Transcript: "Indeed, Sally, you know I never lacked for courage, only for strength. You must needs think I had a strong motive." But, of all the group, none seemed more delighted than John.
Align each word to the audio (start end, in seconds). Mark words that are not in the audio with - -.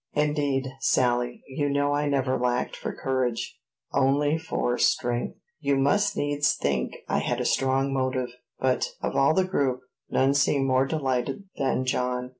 "Indeed, 0.15 0.67
Sally, 0.79 1.43
you 1.47 1.69
know 1.69 1.93
I 1.93 2.07
never 2.09 2.35
lacked 2.35 2.75
for 2.75 2.91
courage, 2.91 3.59
only 3.93 4.35
for 4.35 4.79
strength. 4.79 5.37
You 5.59 5.75
must 5.75 6.17
needs 6.17 6.55
think 6.55 6.91
I 7.07 7.19
had 7.19 7.39
a 7.39 7.45
strong 7.45 7.93
motive." 7.93 8.29
But, 8.59 8.95
of 9.03 9.15
all 9.15 9.35
the 9.35 9.45
group, 9.45 9.81
none 10.09 10.33
seemed 10.33 10.65
more 10.65 10.87
delighted 10.87 11.43
than 11.59 11.85
John. 11.85 12.29